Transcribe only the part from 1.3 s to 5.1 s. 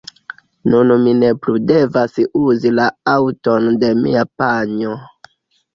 plu devas uzi la aŭton de mia panjo.